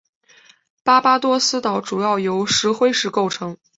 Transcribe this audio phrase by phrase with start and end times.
[0.83, 3.55] 巴巴多斯岛主要由石灰石构成。